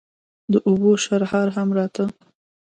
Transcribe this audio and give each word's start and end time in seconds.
د 0.51 0.53
اوبو 0.67 0.91
شرهار 1.03 1.47
هم 1.55 1.69
راته. 1.77 2.05